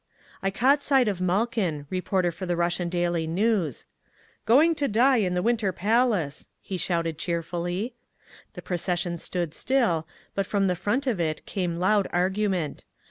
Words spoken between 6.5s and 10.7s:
he shouted cheerfully. The procession stood still, but from